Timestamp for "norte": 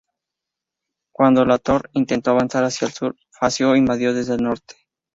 4.41-4.73